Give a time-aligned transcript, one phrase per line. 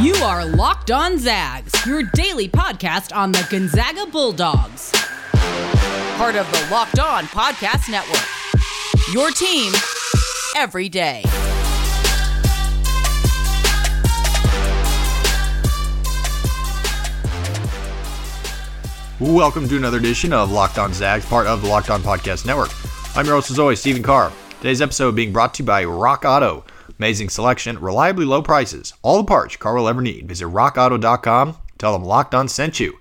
[0.00, 4.90] You are Locked On Zags, your daily podcast on the Gonzaga Bulldogs.
[6.16, 8.24] Part of the Locked On Podcast Network.
[9.12, 9.74] Your team
[10.56, 11.22] every day.
[19.20, 22.70] Welcome to another edition of Locked On Zags, part of the Locked On Podcast Network.
[23.14, 24.32] I'm your host, as always, Stephen Carr.
[24.60, 26.64] Today's episode being brought to you by Rock Auto.
[27.00, 30.28] Amazing selection, reliably low prices, all the parts your car will ever need.
[30.28, 31.56] Visit rockauto.com.
[31.78, 32.98] Tell them Locked On sent you.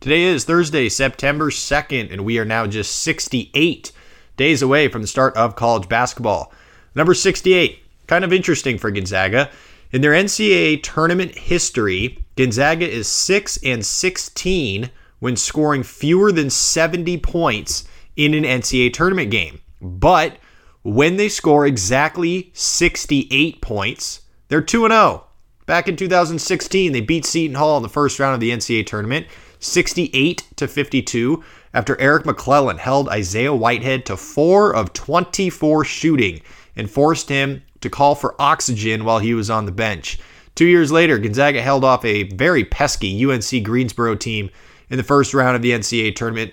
[0.00, 3.92] Today is Thursday, September 2nd, and we are now just 68
[4.38, 6.50] days away from the start of college basketball.
[6.94, 9.50] Number 68, kind of interesting for Gonzaga.
[9.90, 14.88] In their NCAA tournament history, Gonzaga is 6 and 16
[15.18, 19.60] when scoring fewer than 70 points in an NCAA tournament game.
[19.82, 20.38] But
[20.82, 25.24] when they score exactly 68 points, they're 2 0.
[25.66, 29.26] Back in 2016, they beat Seton Hall in the first round of the NCAA tournament,
[29.60, 36.40] 68 to 52, after Eric McClellan held Isaiah Whitehead to 4 of 24 shooting
[36.76, 40.18] and forced him to call for oxygen while he was on the bench.
[40.54, 44.50] Two years later, Gonzaga held off a very pesky UNC Greensboro team
[44.90, 46.52] in the first round of the NCAA tournament.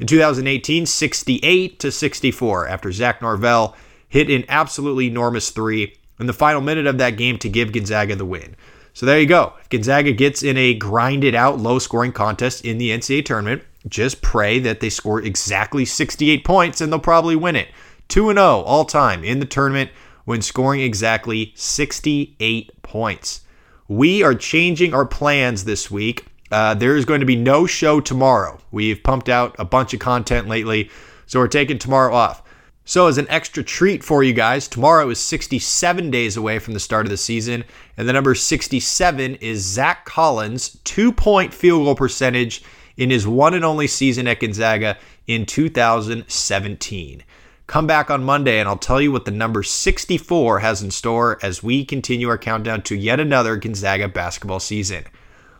[0.00, 3.76] In 2018, 68 to 64 after Zach Norvell
[4.08, 8.16] hit an absolutely enormous three in the final minute of that game to give Gonzaga
[8.16, 8.56] the win.
[8.94, 9.52] So there you go.
[9.60, 14.22] If Gonzaga gets in a grinded out low scoring contest in the NCAA tournament, just
[14.22, 17.68] pray that they score exactly 68 points and they'll probably win it.
[18.08, 19.90] 2 0 all time in the tournament
[20.24, 23.42] when scoring exactly 68 points.
[23.86, 28.00] We are changing our plans this week uh, there is going to be no show
[28.00, 28.58] tomorrow.
[28.70, 30.90] We've pumped out a bunch of content lately,
[31.26, 32.42] so we're taking tomorrow off.
[32.84, 36.80] So, as an extra treat for you guys, tomorrow is 67 days away from the
[36.80, 37.64] start of the season,
[37.96, 42.64] and the number 67 is Zach Collins' two point field goal percentage
[42.96, 47.22] in his one and only season at Gonzaga in 2017.
[47.68, 51.38] Come back on Monday, and I'll tell you what the number 64 has in store
[51.40, 55.04] as we continue our countdown to yet another Gonzaga basketball season.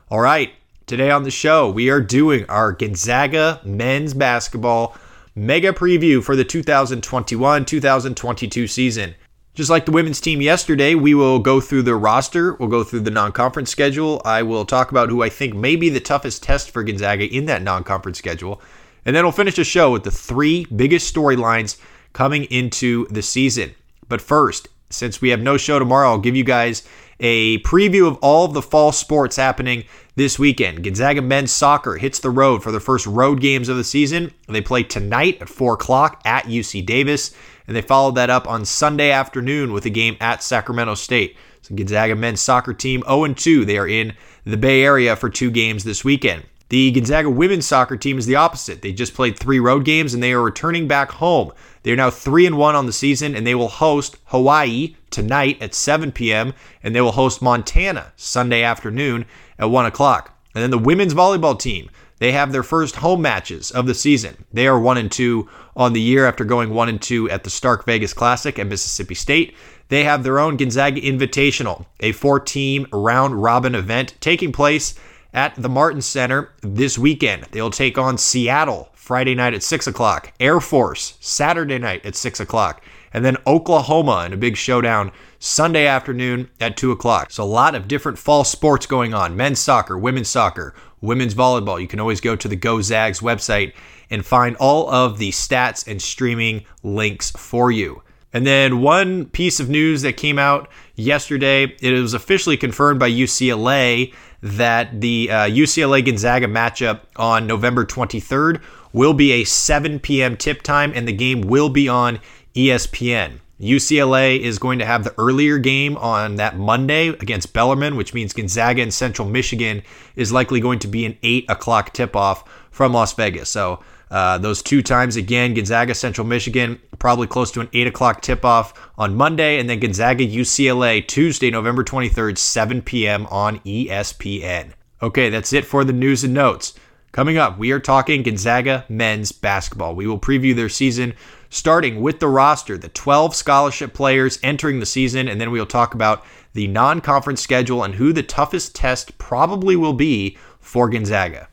[0.09, 0.53] All right,
[0.91, 4.97] Today on the show, we are doing our Gonzaga men's basketball
[5.37, 9.15] mega preview for the 2021 2022 season.
[9.55, 13.03] Just like the women's team yesterday, we will go through the roster, we'll go through
[13.03, 14.21] the non conference schedule.
[14.25, 17.47] I will talk about who I think may be the toughest test for Gonzaga in
[17.47, 18.61] that non conference schedule.
[19.07, 21.81] And then we'll finish the show with the three biggest storylines
[22.15, 23.77] coming into the season.
[24.09, 26.83] But first, since we have no show tomorrow, I'll give you guys
[27.21, 29.85] a preview of all of the fall sports happening
[30.21, 30.85] this weekend.
[30.85, 34.31] Gonzaga men's soccer hits the road for their first road games of the season.
[34.49, 37.35] They play tonight at 4 o'clock at UC Davis,
[37.67, 41.39] and they followed that up on Sunday afternoon with a game at Sacramento State.
[41.63, 43.65] So Gonzaga men's soccer team 0 2.
[43.65, 44.13] They are in
[44.45, 46.45] the Bay Area for two games this weekend.
[46.69, 48.83] The Gonzaga women's soccer team is the opposite.
[48.83, 51.51] They just played three road games and they are returning back home.
[51.83, 55.61] They are now 3 and 1 on the season and they will host Hawaii tonight
[55.61, 56.53] at 7 p.m.
[56.83, 59.25] and they will host Montana Sunday afternoon
[59.59, 60.37] at 1 o'clock.
[60.55, 64.45] And then the women's volleyball team, they have their first home matches of the season.
[64.53, 67.51] They are 1 and 2 on the year after going 1 and 2 at the
[67.51, 69.57] Stark Vegas Classic at Mississippi State.
[69.89, 74.95] They have their own Gonzaga Invitational, a four team round robin event taking place
[75.33, 77.45] at the Martin Center this weekend.
[77.51, 82.39] They'll take on Seattle Friday night at 6 o'clock, Air Force Saturday night at 6
[82.39, 82.81] o'clock,
[83.13, 85.11] and then Oklahoma in a big showdown
[85.41, 87.33] Sunday afternoon at 2 o'clock.
[87.33, 91.81] So, a lot of different fall sports going on men's soccer, women's soccer, women's volleyball.
[91.81, 93.73] You can always go to the Go Zags website
[94.11, 98.05] and find all of the stats and streaming links for you.
[98.33, 103.11] And then one piece of news that came out yesterday, it was officially confirmed by
[103.11, 110.37] UCLA that the uh, UCLA Gonzaga matchup on November 23rd will be a 7 p.m.
[110.37, 112.21] tip time, and the game will be on
[112.55, 113.41] ESPN.
[113.61, 118.33] UCLA is going to have the earlier game on that Monday against Bellarmine, which means
[118.33, 119.83] Gonzaga and Central Michigan
[120.17, 123.51] is likely going to be an 8 o'clock tip off from Las Vegas.
[123.51, 128.23] So, uh, those two times again Gonzaga, Central Michigan, probably close to an 8 o'clock
[128.23, 133.27] tip off on Monday, and then Gonzaga, UCLA, Tuesday, November 23rd, 7 p.m.
[133.27, 134.73] on ESPN.
[135.03, 136.75] Okay, that's it for the news and notes.
[137.13, 139.97] Coming up, we are talking Gonzaga men's basketball.
[139.97, 141.15] We will preview their season
[141.49, 145.93] starting with the roster, the 12 scholarship players entering the season, and then we'll talk
[145.93, 151.49] about the non conference schedule and who the toughest test probably will be for Gonzaga.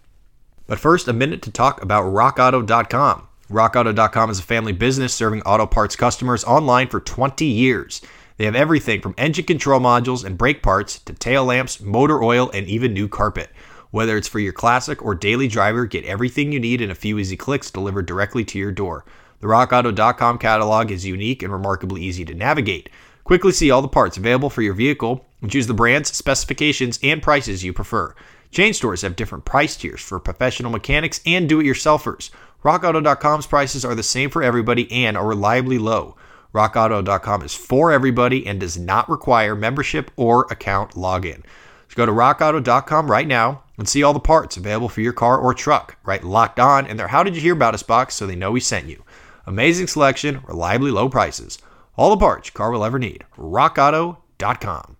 [0.67, 3.27] But first, a minute to talk about RockAuto.com.
[3.49, 8.01] RockAuto.com is a family business serving auto parts customers online for 20 years.
[8.35, 12.51] They have everything from engine control modules and brake parts to tail lamps, motor oil,
[12.53, 13.49] and even new carpet.
[13.97, 17.17] Whether it's for your classic or daily driver, get everything you need in a few
[17.17, 19.05] easy clicks delivered directly to your door.
[19.39, 22.91] The RockAuto.com catalog is unique and remarkably easy to navigate.
[23.23, 27.23] Quickly see all the parts available for your vehicle and choose the brands, specifications, and
[27.23, 28.13] prices you prefer.
[28.51, 32.29] Chain stores have different price tiers for professional mechanics and do it yourselfers.
[32.63, 36.15] RockAuto.com's prices are the same for everybody and are reliably low.
[36.53, 41.41] RockAuto.com is for everybody and does not require membership or account login.
[41.87, 45.37] So go to RockAuto.com right now and see all the parts available for your car
[45.37, 45.97] or truck.
[46.03, 48.51] Right locked on in their How Did You Hear About Us box so they know
[48.51, 49.03] we sent you.
[49.45, 51.57] Amazing selection, reliably low prices.
[51.95, 53.23] All the parts your car will ever need.
[53.37, 54.97] RockAuto.com.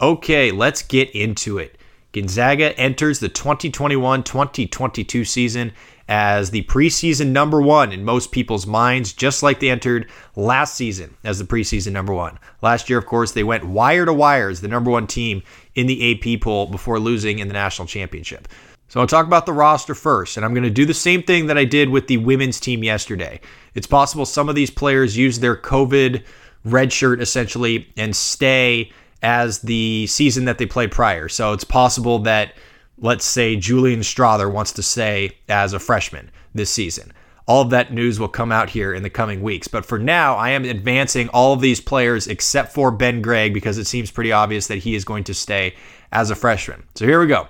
[0.00, 1.78] Okay, let's get into it.
[2.12, 5.72] Gonzaga enters the 2021 2022 season
[6.08, 11.16] as the preseason number one in most people's minds, just like they entered last season
[11.24, 12.38] as the preseason number one.
[12.62, 15.42] Last year, of course, they went wire to wire as the number one team
[15.76, 18.48] in the AP poll before losing in the national championship.
[18.88, 21.46] So I'll talk about the roster first, and I'm going to do the same thing
[21.46, 23.40] that I did with the women's team yesterday.
[23.74, 26.24] It's possible some of these players use their COVID
[26.64, 28.90] red shirt essentially and stay
[29.22, 31.28] as the season that they played prior.
[31.28, 32.54] So it's possible that,
[32.98, 37.12] let's say, Julian Strawther wants to stay as a freshman this season.
[37.46, 39.68] All of that news will come out here in the coming weeks.
[39.68, 43.78] But for now, I am advancing all of these players except for Ben Gregg because
[43.78, 45.74] it seems pretty obvious that he is going to stay
[46.10, 46.82] as a freshman.
[46.96, 47.46] So here we go.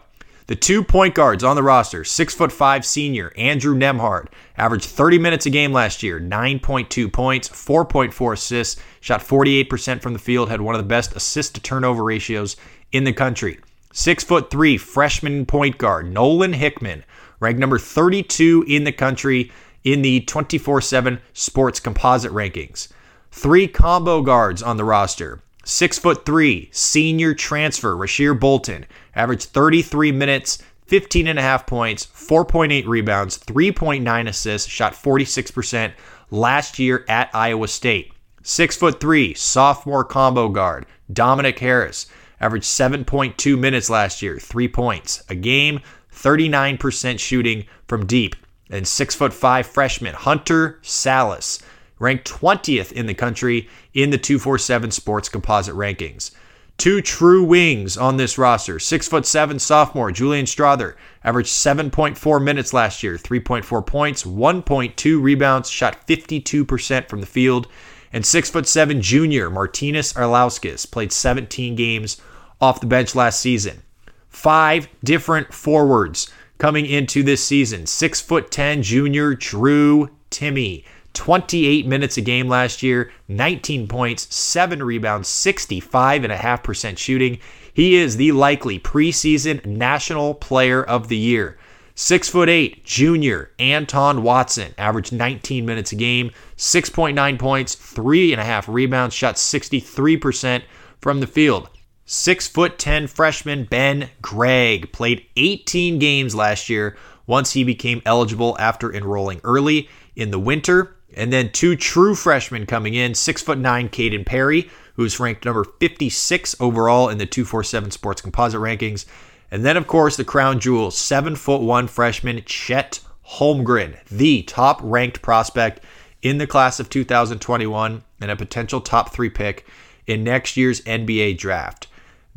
[0.49, 5.19] The two point guards on the roster, six foot five senior Andrew Nembhard, averaged 30
[5.19, 10.61] minutes a game last year, 9.2 points, 4.4 assists, shot 48% from the field, had
[10.61, 12.57] one of the best assist to turnover ratios
[12.93, 13.59] in the country.
[13.93, 17.03] Six foot three freshman point guard Nolan Hickman,
[17.41, 19.51] ranked number 32 in the country
[19.87, 22.89] in the 24 7 sports composite rankings.
[23.31, 25.43] Three combo guards on the roster.
[25.65, 32.07] Six foot three, senior transfer Rasir Bolton, averaged 33 minutes, 15 and a half points,
[32.07, 35.93] 4.8 rebounds, 3.9 assists, shot 46%
[36.31, 38.13] last year at Iowa State.
[38.43, 42.07] Six foot three, sophomore combo guard Dominic Harris,
[42.41, 45.81] averaged 7.2 minutes last year, three points a game,
[46.13, 48.35] 39% shooting from deep.
[48.71, 51.63] And six foot five freshman Hunter Sallis,
[51.99, 56.33] ranked 20th in the country in the 247 Sports Composite rankings.
[56.79, 58.79] Two true wings on this roster.
[58.79, 65.71] Six foot seven sophomore Julian Strawther averaged 7.4 minutes last year, 3.4 points, 1.2 rebounds,
[65.71, 67.69] shot 52% from the field.
[68.13, 72.21] And six foot seven junior Martynas Arlauskas played 17 games
[72.61, 73.83] off the bench last season.
[74.29, 77.87] Five different forwards coming into this season.
[77.87, 80.85] Six foot ten junior Drew Timme.
[81.17, 87.39] 28 minutes a game last year, 19 points, 7 rebounds, 65.5% shooting.
[87.73, 91.57] He is the likely preseason National Player of the Year.
[91.95, 98.41] Six foot eight, junior Anton Watson averaged 19 minutes a game, 6.9 points, three and
[98.41, 100.63] a half rebounds, shot 63%
[101.01, 101.71] from the field.
[102.09, 108.57] Six foot 10 freshman Ben Gregg played 18 games last year once he became eligible
[108.61, 110.95] after enrolling early in the winter.
[111.17, 115.65] And then two true freshmen coming in, six foot nine, Kaden Perry, who's ranked number
[115.65, 119.05] 56 overall in the 247 Sports Composite rankings.
[119.51, 123.01] And then, of course, the crown jewel, seven foot one freshman Chet
[123.39, 125.83] Holmgren, the top ranked prospect
[126.23, 129.67] in the class of 2021 and a potential top three pick
[130.07, 131.89] in next year's NBA draft.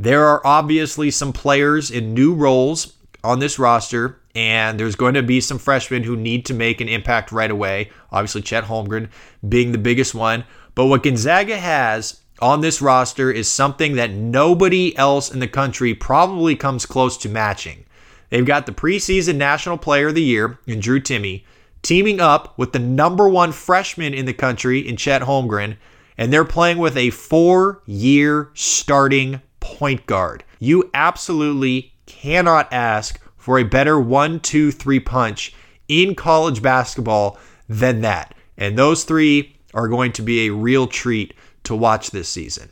[0.01, 5.21] There are obviously some players in new roles on this roster and there's going to
[5.21, 7.91] be some freshmen who need to make an impact right away.
[8.09, 9.09] Obviously, Chet Holmgren
[9.49, 10.45] being the biggest one.
[10.73, 15.93] But what Gonzaga has on this roster is something that nobody else in the country
[15.93, 17.83] probably comes close to matching.
[18.29, 21.43] They've got the preseason National Player of the Year in Drew Timme,
[21.81, 25.75] teaming up with the number one freshman in the country in Chet Holmgren,
[26.17, 29.41] and they're playing with a four year starting
[29.77, 30.43] point guard.
[30.59, 35.53] You absolutely cannot ask for a better one, two, three punch
[35.87, 38.33] in college basketball than that.
[38.57, 41.33] And those three are going to be a real treat
[41.63, 42.69] to watch this season.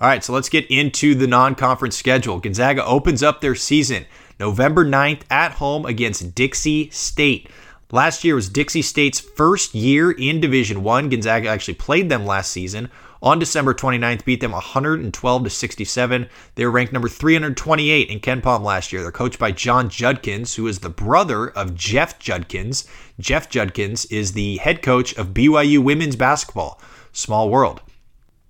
[0.00, 2.40] All right, so let's get into the non conference schedule.
[2.40, 4.06] Gonzaga opens up their season
[4.40, 7.48] November 9th at home against Dixie State.
[7.92, 11.10] Last year was Dixie State's first year in Division 1.
[11.10, 12.90] Gonzaga actually played them last season
[13.24, 16.28] on December 29th, beat them 112 to 67.
[16.54, 19.00] They were ranked number 328 in KenPom last year.
[19.00, 22.86] They're coached by John Judkins, who is the brother of Jeff Judkins.
[23.18, 26.78] Jeff Judkins is the head coach of BYU women's basketball.
[27.12, 27.80] Small world.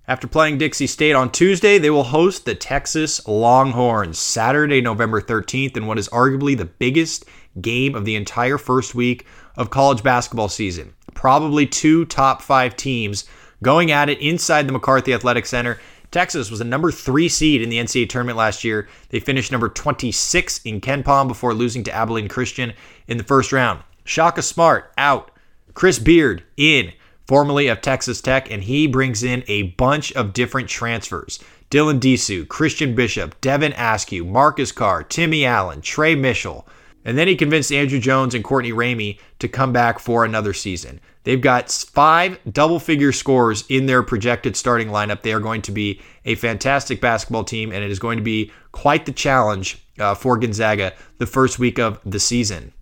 [0.09, 5.77] After playing Dixie State on Tuesday, they will host the Texas Longhorns Saturday, November 13th,
[5.77, 7.23] in what is arguably the biggest
[7.61, 10.93] game of the entire first week of college basketball season.
[11.13, 13.23] Probably two top five teams
[13.65, 15.79] going at it inside the McCarthy Athletic Center.
[16.11, 18.87] Texas was a number three seed in the NCAA tournament last year.
[19.09, 22.73] They finished number 26 in KenPom before losing to Abilene Christian
[23.07, 23.81] in the first round.
[24.03, 25.31] Shaka Smart out.
[25.73, 26.93] Chris Beard in
[27.25, 31.39] formerly of Texas Tech, and he brings in a bunch of different transfers.
[31.71, 36.67] Dylan Disu, Christian Bishop, Devin Askew, Marcus Carr, Timmy Allen, Tre Mitchell.
[37.05, 40.99] And then he convinced Andrew Jones and Courtney Ramey to come back for another season.
[41.23, 45.21] They've got five double figure scores in their projected starting lineup.
[45.21, 48.51] They are going to be a fantastic basketball team, and it is going to be
[48.71, 52.73] quite the challenge uh, for Gonzaga the first week of the season.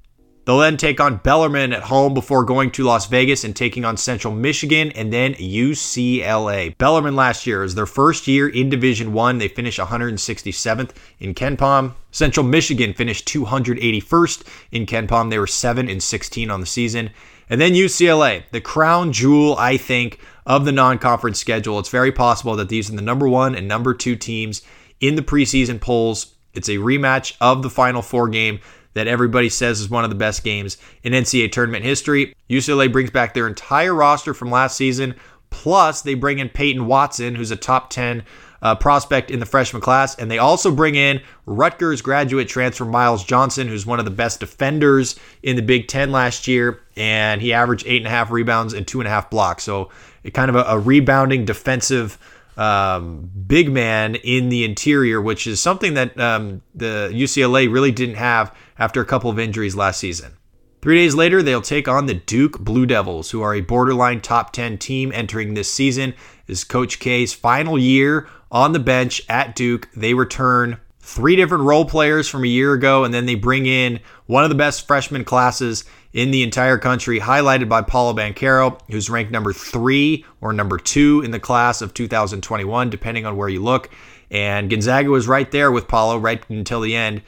[0.45, 3.95] They'll then take on Bellarmine at home before going to Las Vegas and taking on
[3.95, 6.77] Central Michigan and then UCLA.
[6.77, 9.37] Bellarmine last year is their first year in Division 1.
[9.37, 11.93] They finished 167th in KenPom.
[12.11, 15.29] Central Michigan finished 281st in KenPom.
[15.29, 17.11] They were 7 and 16 on the season.
[17.49, 21.79] And then UCLA, the crown jewel, I think, of the non conference schedule.
[21.79, 24.61] It's very possible that these are the number one and number two teams
[24.99, 26.35] in the preseason polls.
[26.53, 28.59] It's a rematch of the Final Four game
[28.93, 32.35] that everybody says is one of the best games in NCAA tournament history.
[32.49, 35.15] UCLA brings back their entire roster from last season,
[35.49, 38.23] plus they bring in Peyton Watson, who's a top 10
[38.63, 43.23] uh, prospect in the freshman class, and they also bring in Rutgers graduate transfer Myles
[43.25, 47.51] Johnson, who's one of the best defenders in the Big Ten last year, and he
[47.51, 49.63] averaged eight and a half rebounds and two and a half blocks.
[49.63, 49.89] So,
[50.33, 52.17] kind of a, a rebounding defensive
[52.55, 58.15] um, big man in the interior, which is something that um, the UCLA really didn't
[58.15, 60.33] have after a couple of injuries last season.
[60.81, 64.51] Three days later, they'll take on the Duke Blue Devils, who are a borderline top
[64.51, 66.13] 10 team entering this season.
[66.45, 69.87] Is Coach K's final year on the bench at Duke.
[69.95, 73.99] They return three different role players from a year ago, and then they bring in
[74.25, 79.09] one of the best freshman classes in the entire country, highlighted by Paolo Banchero, who's
[79.09, 83.61] ranked number three or number two in the class of 2021, depending on where you
[83.61, 83.89] look.
[84.29, 87.21] And Gonzaga was right there with Paolo right until the end.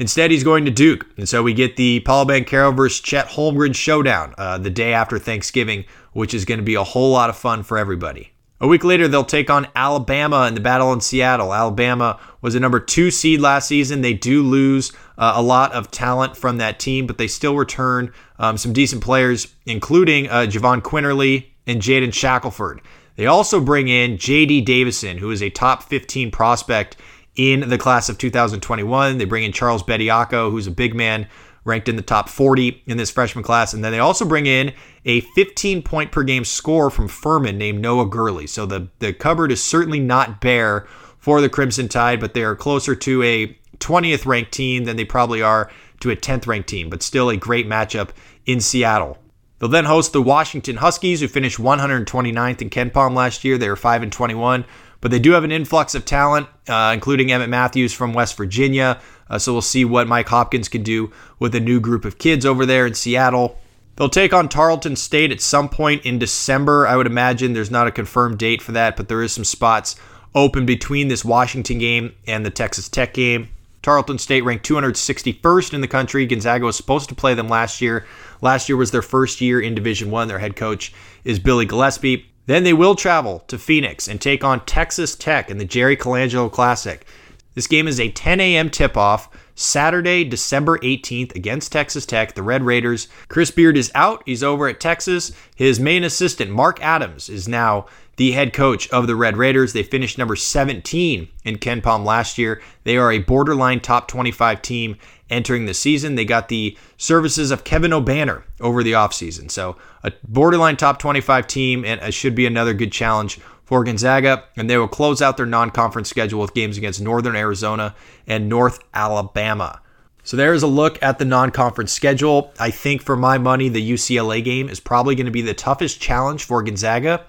[0.00, 1.06] Instead, he's going to Duke.
[1.18, 5.18] And so we get the Paolo Banchero versus Chet Holmgren showdown uh, the day after
[5.18, 8.32] Thanksgiving, which is going to be a whole lot of fun for everybody.
[8.62, 11.52] A week later, they'll take on Alabama in the battle in Seattle.
[11.52, 14.00] Alabama was a number two seed last season.
[14.00, 18.10] They do lose uh, a lot of talent from that team, but they still return
[18.38, 22.80] um, some decent players, including uh, Jahvon Quinerly and Jaden Shackelford.
[23.16, 24.62] They also bring in J.D.
[24.62, 26.96] Davison, who is a top 15 prospect
[27.40, 29.16] in the class of 2021.
[29.16, 31.26] They bring in Charles Bediako, who's a big man
[31.64, 33.72] ranked in the top 40 in this freshman class.
[33.72, 34.74] And then they also bring in
[35.06, 38.46] a 15 point per game score from Furman named Noah Gurley.
[38.46, 42.54] So the, the cupboard is certainly not bare for the Crimson Tide, but they are
[42.54, 45.70] closer to a 20th ranked team than they probably are
[46.00, 48.10] to a 10th ranked team, but still a great matchup
[48.44, 49.16] in Seattle.
[49.58, 53.56] They'll then host the Washington Huskies, who finished 129th in KenPom last year.
[53.56, 54.64] They were 5 and 21,
[55.00, 59.00] but they do have an influx of talent, uh, including Emmitt Matthews from West Virginia,
[59.28, 62.44] uh, so we'll see what Mike Hopkins can do with a new group of kids
[62.44, 63.58] over there in Seattle.
[63.96, 66.86] They'll take on Tarleton State at some point in December.
[66.86, 69.96] I would imagine there's not a confirmed date for that, but there is some spots
[70.34, 73.48] open between this Washington game and the Texas Tech game.
[73.82, 76.26] Tarleton State ranked 261st in the country.
[76.26, 78.06] Gonzaga was supposed to play them last year.
[78.42, 80.28] Last year was their first year in Division One.
[80.28, 80.92] Their head coach
[81.24, 82.24] is Billy Gillispie.
[82.50, 86.50] Then they will travel to Phoenix and take on Texas Tech in the Jerry Colangelo
[86.50, 87.06] Classic.
[87.54, 88.70] This game is a 10 a.m.
[88.70, 93.06] tip off Saturday, December 18th against Texas Tech, the Red Raiders.
[93.28, 94.24] Chris Beard is out.
[94.26, 95.30] He's over at Texas.
[95.54, 99.72] His main assistant, Mark Adams, is now the head coach of the Red Raiders.
[99.72, 102.60] They finished number 17 in KenPom last year.
[102.82, 104.96] They are a borderline top 25 team
[105.30, 106.14] entering the season.
[106.14, 109.50] They got the services of Kevin Obanor over the offseason.
[109.50, 114.44] So, a borderline top 25 team, and it should be another good challenge for Gonzaga,
[114.56, 117.94] and they will close out their non conference schedule with games against Northern Arizona
[118.26, 119.80] and North Alabama.
[120.24, 122.52] So there's a look at the non conference schedule.
[122.58, 126.00] I think for my money, the UCLA game is probably going to be the toughest
[126.00, 127.24] challenge for Gonzaga.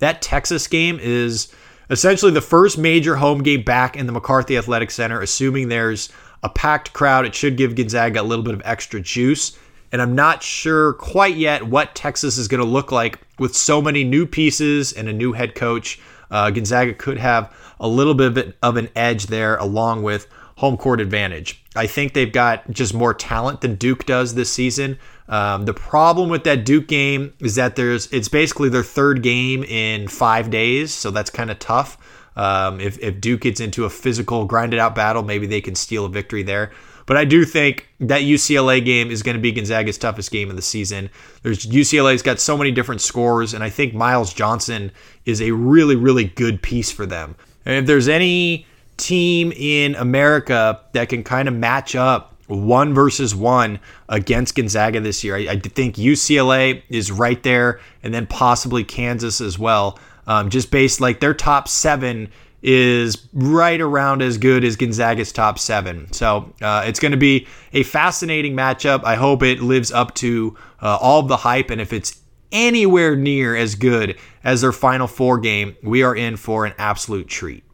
[0.00, 1.54] That Texas game is
[1.90, 6.10] essentially the first major home game back in the McCarthy Athletic Center, assuming there's
[6.44, 7.26] a packed crowd.
[7.26, 9.58] It should give Gonzaga a little bit of extra juice
[9.94, 13.80] and I'm not sure quite yet what Texas is going to look like with so
[13.80, 16.00] many new pieces and a new head coach.
[16.32, 21.00] Uh, Gonzaga could have a little bit of an edge there, along with home court
[21.00, 21.62] advantage.
[21.76, 24.98] I think they've got just more talent than Duke does this season.
[25.28, 29.62] Um, the problem with that Duke game is that there's it's basically their third game
[29.62, 31.98] in five days, so that's kind of tough.
[32.36, 36.04] Um, if, if Duke gets into a physical, grinded out battle, maybe they can steal
[36.04, 36.72] a victory there.
[37.06, 40.56] But I do think that UCLA game is going to be Gonzaga's toughest game of
[40.56, 41.10] the season.
[41.42, 44.90] There's UCLA's got so many different scores, and I think Myles Johnson
[45.26, 47.36] is a really, really good piece for them.
[47.66, 53.34] And if there's any team in America that can kind of match up one versus
[53.34, 55.36] one against Gonzaga this year.
[55.36, 59.98] I, I, think UCLA is right there, and then possibly Kansas as well.
[60.26, 62.30] Um, just based like their top seven
[62.62, 66.10] is right around as good as Gonzaga's top seven.
[66.12, 69.04] So uh, it's going to be a fascinating matchup.
[69.04, 73.16] I hope it lives up to uh, all of the hype, and if it's anywhere
[73.16, 77.64] near as good as their Final Four game, we are in for an absolute treat.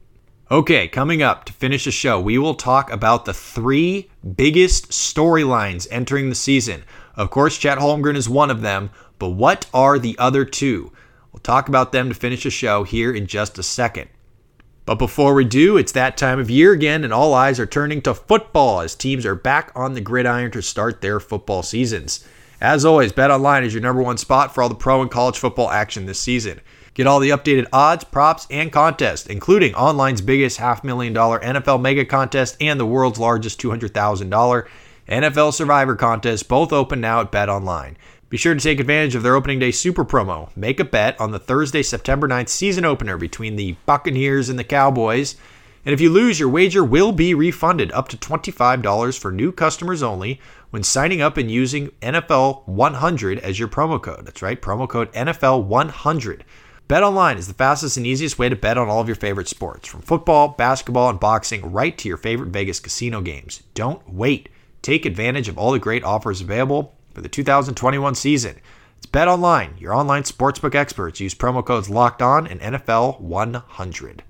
[0.50, 5.87] Okay, coming up to finish the show, we will talk about the three biggest storylines
[5.92, 6.83] entering the season.
[7.14, 8.90] Of course, Chet Holmgren is one of them,
[9.21, 10.90] but what are the other two?
[11.32, 14.08] We'll talk about them to finish the show here in just a second.
[14.87, 18.02] But before we do, it's that time of year again, and all eyes are turning
[18.02, 22.26] to football as teams are back on the gridiron to start their football seasons.
[22.60, 25.38] As always, Bet Online is your number one spot for all the pro and college
[25.38, 26.60] football action this season.
[26.92, 31.80] Get all the updated odds, props, and contests, including online's biggest half million dollar NFL
[31.80, 34.66] mega contest and the world's largest $200,000
[35.08, 37.96] NFL Survivor contest, both open now at Bet Online.
[38.30, 40.56] Be sure to take advantage of their opening day super promo.
[40.56, 44.62] Make a bet on the Thursday, September 9th season opener between the Buccaneers and the
[44.62, 45.34] Cowboys.
[45.84, 50.00] And if you lose, your wager will be refunded up to $25 for new customers
[50.00, 54.26] only when signing up and using NFL 100 as your promo code.
[54.26, 56.44] That's right, promo code NFL 100.
[56.88, 59.88] BetOnline is the fastest and easiest way to bet on all of your favorite sports,
[59.88, 63.64] from football, basketball, and boxing, right to your favorite Vegas casino games.
[63.75, 64.49] Don't wait.
[64.82, 68.57] Take advantage of all the great offers available for the 2021 season.
[68.99, 71.21] It's BetOnline, your online sportsbook experts.
[71.21, 74.23] Use promo codes Locked On and NFL 100.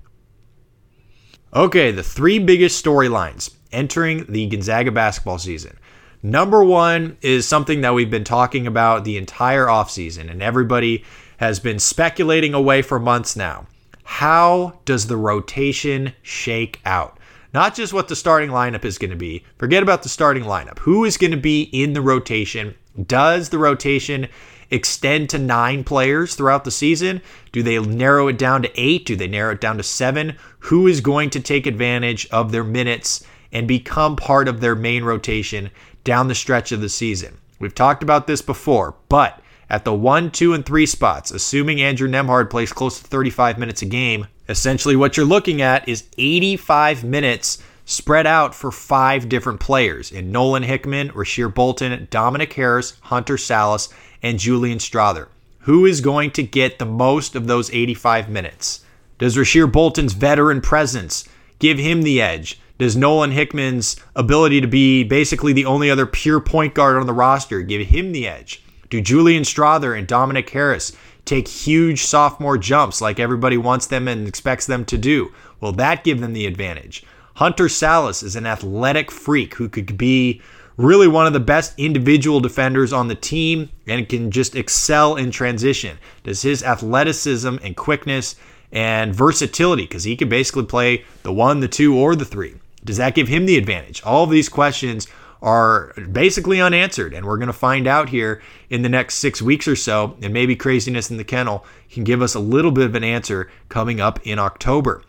[1.53, 5.77] Okay, the three biggest storylines entering the Gonzaga basketball season.
[6.23, 11.03] Number one is something that we've been talking about the entire offseason, and everybody
[11.37, 13.67] has been speculating away for months now.
[14.03, 17.19] How does the rotation shake out?
[17.53, 19.43] Not just what the starting lineup is going to be.
[19.57, 20.79] Forget about the starting lineup.
[20.79, 22.75] Who is going to be in the rotation?
[23.05, 24.27] Does the rotation
[24.69, 27.21] extend to nine players throughout the season?
[27.51, 29.05] Do they narrow it down to eight?
[29.05, 30.37] Do they narrow it down to seven?
[30.59, 35.03] Who is going to take advantage of their minutes and become part of their main
[35.03, 35.71] rotation
[36.05, 37.37] down the stretch of the season?
[37.59, 42.09] We've talked about this before, but at the 1, 2, and 3 spots, assuming Andrew
[42.09, 44.27] Nembhard plays close to 35 minutes a game.
[44.51, 50.29] Essentially, what you're looking at is 85 minutes spread out for five different players in
[50.29, 53.87] Nolan Hickman, Rasir Bolton, Dominic Harris, Hunter Sallis,
[54.21, 55.29] and Julian Strawther.
[55.59, 58.83] Who is going to get the most of those 85 minutes?
[59.19, 61.23] Does Rasir Bolton's veteran presence
[61.59, 62.59] give him the edge?
[62.77, 67.13] Does Nolan Hickman's ability to be basically the only other pure point guard on the
[67.13, 68.61] roster give him the edge?
[68.89, 70.91] Do Julian Strawther and Dominic Harris
[71.25, 75.31] take huge sophomore jumps like everybody wants them and expects them to do?
[75.59, 77.03] Will that give them the advantage?
[77.35, 80.41] Hunter Sallis is an athletic freak who could be
[80.77, 85.31] really one of the best individual defenders on the team and can just excel in
[85.31, 85.97] transition.
[86.23, 88.35] Does his athleticism and quickness
[88.71, 92.97] and versatility, because he can basically play the one, the two, or the three, does
[92.97, 94.01] that give him the advantage?
[94.03, 95.07] All of these questions
[95.41, 97.13] are basically unanswered.
[97.13, 100.15] And we're going to find out here in the next six weeks or so.
[100.21, 103.49] And maybe Kraziness in the Kennel can give us a little bit of an answer
[103.69, 105.03] coming up in October.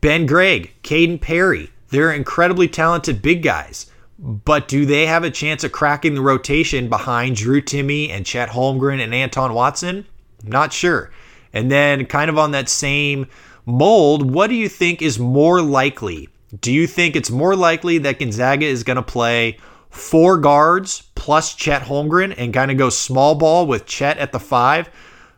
[0.00, 3.90] Ben Gregg, Kaden Perry, they're incredibly talented big guys.
[4.18, 8.50] But do they have a chance of cracking the rotation behind Drew Timme and Chet
[8.50, 10.06] Holmgren and Anton Watson?
[10.42, 11.10] not sure.
[11.52, 13.26] And then, kind of on that same
[13.64, 16.28] mold, what do you think is more likely?
[16.60, 19.58] Do you think it's more likely that Gonzaga is going to play
[19.90, 24.40] four guards plus Chet Holmgren and kind of go small ball with Chet at the
[24.40, 24.88] five?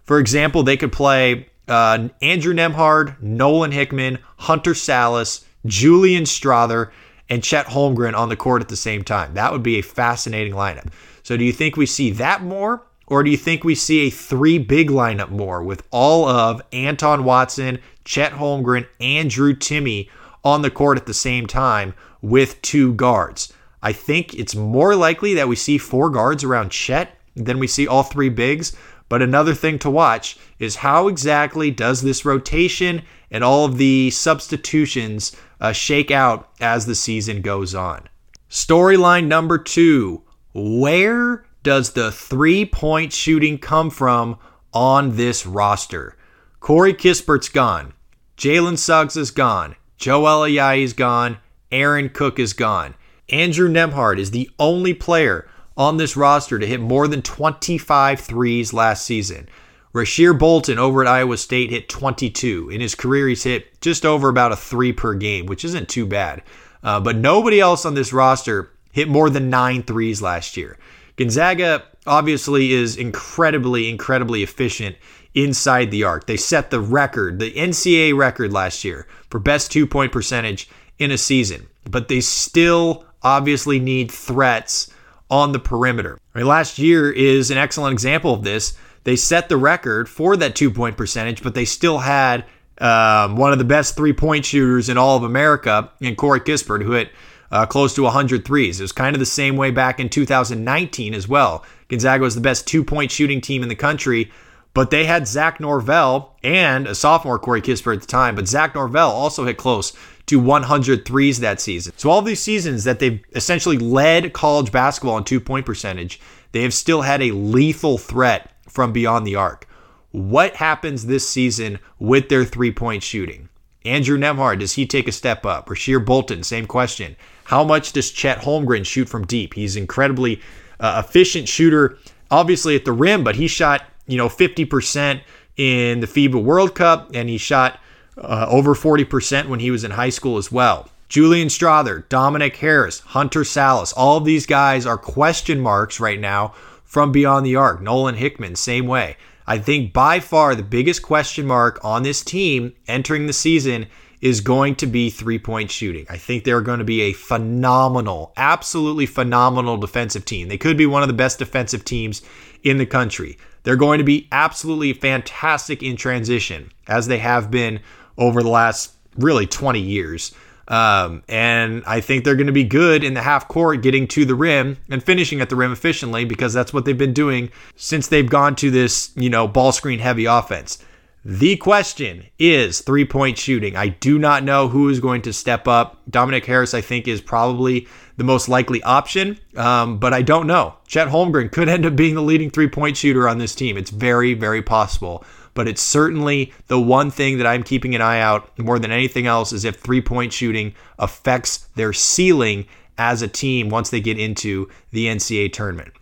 [0.05, 6.91] For example, they could play uh, Andrew Nembhard, Nolan Hickman, Hunter Sallis, Julian Strawther,
[7.29, 9.35] and Chet Holmgren on the court at the same time.
[9.35, 10.93] That would be a fascinating lineup.
[11.23, 12.87] So, do you think we see that more?
[13.07, 17.25] Or do you think we see a three big lineup more with all of Anton
[17.25, 20.09] Watson, Chet Holmgren, and Drew Timme
[20.45, 23.53] on the court at the same time with two guards.
[23.83, 27.87] I think it's more likely that we see four guards around Chet than we see
[27.87, 28.77] all three bigs.
[29.09, 34.11] But another thing to watch is how exactly does this rotation and all of the
[34.11, 38.09] substitutions uh, shake out as the season goes on.
[38.49, 40.23] Storyline number two
[40.55, 44.39] Where does the three point shooting come from
[44.73, 46.17] on this roster?
[46.61, 47.95] Corey Kispert's gone.
[48.37, 49.77] Jalen Suggs is gone.
[50.01, 51.37] Joel Ayayi is gone.
[51.71, 52.95] Aaron Cook is gone.
[53.29, 58.73] Andrew Nembhard is the only player on this roster to hit more than 25 threes
[58.73, 59.47] last season.
[59.95, 62.71] Rasir Bolton over at Iowa State hit 22.
[62.71, 66.07] In his career, he's hit just over about a three per game, which isn't too
[66.07, 66.43] bad.
[66.83, 70.79] Uh, but nobody else on this roster hit more than nine threes last year.
[71.17, 74.97] Gonzaga obviously is incredibly, incredibly efficient
[75.35, 76.27] inside the arc.
[76.27, 81.11] They set the record, the NCAA record last year for best two point percentage in
[81.11, 84.93] a season, but they still obviously need threats
[85.31, 86.19] on the perimeter.
[86.35, 88.77] Right, last year is an excellent example of this.
[89.05, 92.45] They set the record for that two point percentage, but they still had
[92.81, 96.83] um, one of the best three point shooters in all of America in Corey Kispert,
[96.83, 97.11] who hit
[97.51, 98.81] uh, close to 100 threes.
[98.81, 101.65] It was kind of the same way back in 2019 as well.
[101.89, 104.31] Gonzaga was the best two point shooting team in the country,
[104.73, 108.75] but they had Zach Norvell and a sophomore Corey Kispert at the time, but Zach
[108.75, 109.93] Norvell also hit close
[110.27, 111.93] to 100 threes that season.
[111.97, 116.21] So all these seasons that they've essentially led college basketball in two point percentage,
[116.53, 119.67] they have still had a lethal threat from beyond the arc.
[120.13, 123.49] What happens this season with their three point shooting?
[123.85, 125.67] Andrew Nembhard, does he take a step up?
[125.67, 127.17] Rasir Bolton, same question.
[127.45, 129.55] How much does Chet Holmgren shoot from deep?
[129.55, 130.41] He's incredibly
[130.79, 131.99] uh, efficient shooter,
[132.31, 135.23] obviously at the rim, but he shot you know 50%
[135.57, 137.79] in the FIBA World Cup, and he shot
[138.19, 140.89] uh, over 40% when he was in high school as well.
[141.09, 146.55] Julian Strawther, Dominic Harris, Hunter Sallis, all of these guys are question marks right now
[146.85, 147.81] from beyond the arc.
[147.81, 149.17] Nolan Hickman, same way.
[149.47, 153.87] I think by far the biggest question mark on this team entering the season
[154.21, 156.07] is going to be three point shooting.
[156.09, 160.49] I think they're going to be a phenomenal, absolutely phenomenal defensive team.
[160.49, 162.23] They could be one of the best defensive teams
[162.63, 163.39] in the country.
[163.63, 167.81] They're going to be absolutely fantastic in transition, as they have been
[168.17, 170.35] over the last really 20 years.
[170.69, 174.25] Um, and I think they're going to be good in the half court, getting to
[174.25, 178.07] the rim and finishing at the rim efficiently because that's what they've been doing since
[178.07, 180.79] they've gone to this, you know, ball screen heavy offense.
[181.25, 183.77] The question is three point shooting.
[183.77, 185.99] I do not know who is going to step up.
[186.09, 190.77] Dominic Harris, I think, is probably the most likely option, um, but I don't know.
[190.87, 193.77] Chet Holmgren could end up being the leading three point shooter on this team.
[193.77, 198.21] It's very, very possible but it's certainly the one thing that I'm keeping an eye
[198.21, 202.67] out more than anything else is if three point shooting affects their ceiling
[202.99, 205.93] as a team once they get into the NCAA tournament.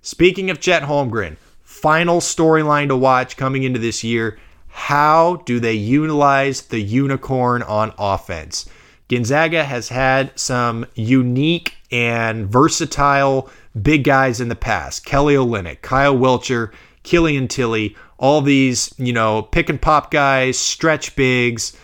[0.00, 4.38] Speaking of Chet Holmgren, final storyline to watch coming into this year
[4.76, 8.68] how do they utilize the unicorn on offense?
[9.08, 13.48] Gonzaga has had some unique and versatile
[13.80, 16.72] big guys in the past Kelly Olynyk, Kyle Wiltjer,
[17.04, 21.74] Killian Tillie, all these, you know, pick and pop guys, stretch bigs.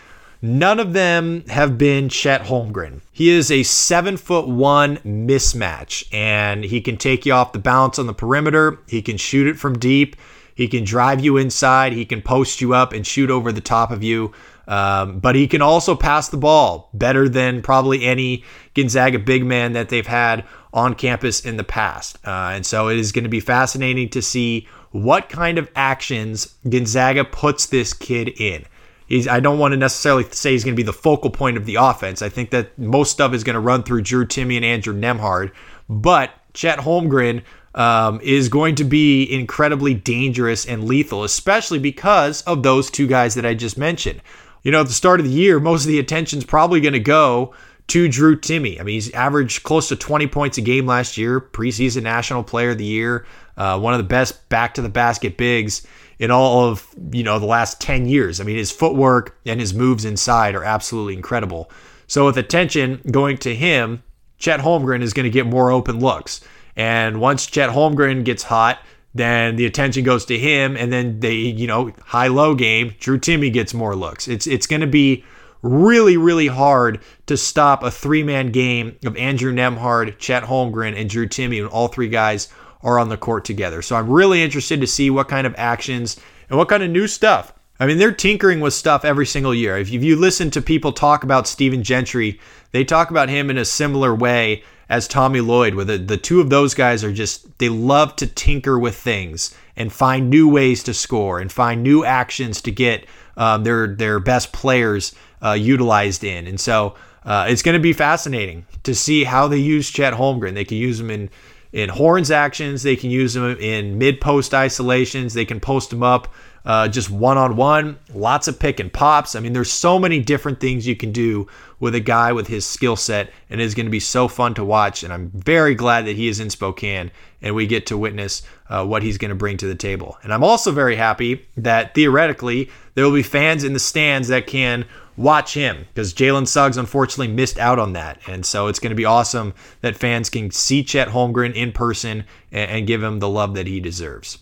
[0.43, 3.01] None of them have been Chet Holmgren.
[3.11, 7.99] He is a seven foot one mismatch, and he can take you off the balance
[7.99, 8.81] on the perimeter.
[8.87, 10.15] He can shoot it from deep.
[10.55, 11.93] He can drive you inside.
[11.93, 14.33] He can post you up and shoot over the top of you.
[14.69, 19.73] Um, but he can also pass the ball better than probably any Gonzaga big man
[19.73, 22.19] that they've had on campus in the past.
[22.25, 26.55] Uh, and so it is going to be fascinating to see what kind of actions
[26.69, 28.65] Gonzaga puts this kid in.
[29.07, 31.67] He's, I don't want to necessarily say he's going to be the focal point of
[31.67, 32.23] the offense.
[32.23, 35.51] I think that most stuff is going to run through Drew Timme and Andrew Nembhard.
[35.89, 37.43] But Chet Holmgren
[37.75, 43.35] um, is going to be incredibly dangerous and lethal, especially because of those two guys
[43.35, 44.21] that I just mentioned.
[44.63, 46.93] You know, at the start of the year, most of the attention is probably going
[46.93, 47.55] to go
[47.89, 48.81] to Drew Timme.
[48.81, 52.71] I mean, he's averaged close to 20 points a game last year, preseason National Player
[52.71, 55.87] of the Year, uh, one of the best back to the basket bigs
[56.19, 58.41] in all of you know the last 10 years.
[58.41, 61.71] I mean, his footwork and his moves inside are absolutely incredible.
[62.07, 64.03] So with attention going to him,
[64.39, 66.41] Chet Holmgren is going to get more open looks.
[66.77, 68.79] And once Chet Holmgren gets hot,
[69.15, 72.95] then the attention goes to him, and then they, you know, high low game.
[72.99, 74.27] Drew Timme gets more looks.
[74.27, 75.25] It's it's going to be
[75.61, 81.09] really, really hard to stop a three man game of Andrew Nembhard, Chet Holmgren, and
[81.09, 82.49] Drew Timme when all three guys
[82.83, 83.83] are on the court together.
[83.83, 87.07] So I'm really interested to see what kind of actions and what kind of new
[87.07, 87.53] stuff.
[87.79, 89.77] I mean, they're tinkering with stuff every single year.
[89.77, 92.39] If you listen to people talk about Stephen Gentry,
[92.73, 96.39] they talk about him in a similar way as Tommy Lloyd, where the, the two
[96.43, 100.83] of those guys are just, they love to tinker with things and find new ways
[100.83, 103.07] to score and find new actions to get
[103.39, 106.47] um, their, their best players uh, utilized in.
[106.47, 110.53] And so uh, it's going to be fascinating to see how they use Chet Holmgren.
[110.53, 111.31] They can use him in
[111.73, 112.83] in horns actions.
[112.83, 115.33] They can use him in mid post isolations.
[115.33, 116.29] They can post him up
[116.65, 117.99] uh, just one on one.
[118.15, 119.35] Lots of pick and pops.
[119.35, 121.49] I mean, there's so many different things you can do
[121.81, 124.55] with a guy with his skill set, and it is going to be so fun
[124.55, 125.03] to watch.
[125.03, 127.11] And I'm very glad that he is in Spokane
[127.43, 130.17] and we get to witness uh, what he's going to bring to the table.
[130.23, 134.47] And I'm also very happy that theoretically there will be fans in the stands that
[134.47, 138.21] can watch him because Jalen Suggs unfortunately missed out on that.
[138.27, 142.25] And so it's going to be awesome that fans can see Chet Holmgren in person
[142.51, 144.39] and, and give him the love that he deserves.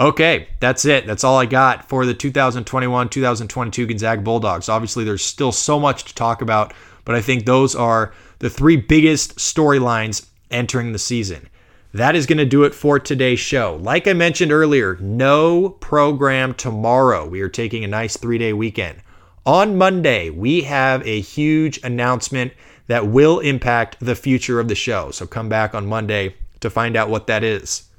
[0.00, 1.06] Okay, that's it.
[1.06, 4.70] That's all I got for the 2021 2022 Gonzaga Bulldogs.
[4.70, 6.72] Obviously, there's still so much to talk about,
[7.04, 11.50] but I think those are the three biggest storylines entering the season.
[11.92, 13.78] That is going to do it for today's show.
[13.82, 17.28] Like I mentioned earlier, no program tomorrow.
[17.28, 19.02] We are taking a nice three day weekend.
[19.44, 22.54] On Monday, we have a huge announcement
[22.86, 25.10] that will impact the future of the show.
[25.10, 27.89] So come back on Monday to find out what that is.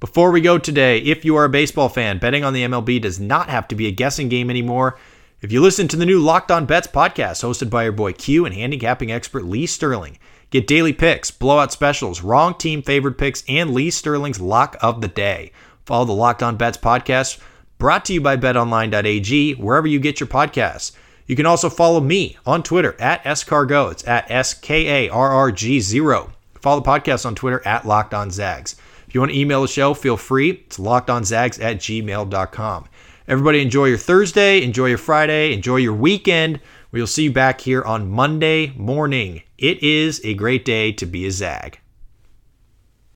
[0.00, 3.20] Before we go today, if you are a baseball fan, betting on the MLB does
[3.20, 4.98] not have to be a guessing game anymore.
[5.42, 8.46] If you listen to the new Locked On Bets podcast hosted by your boy Q
[8.46, 13.74] and handicapping expert Lee Sterling, get daily picks, blowout specials, wrong team favored picks, and
[13.74, 15.52] Lee Sterling's lock of the day.
[15.84, 17.38] Follow the Locked On Bets podcast
[17.76, 20.92] brought to you by betonline.ag, wherever you get your podcasts.
[21.26, 23.92] You can also follow me on Twitter at scargo.
[23.92, 26.32] It's at S K A R R G 0.
[26.54, 28.76] Follow the podcast on Twitter at Locked On Zags.
[29.10, 30.50] If you want to email the show, feel free.
[30.50, 32.88] It's lockedonzags at gmail.com.
[33.26, 36.60] Everybody enjoy your Thursday, enjoy your Friday, enjoy your weekend.
[36.92, 39.42] We'll see you back here on Monday morning.
[39.58, 41.80] It is a great day to be a Zag.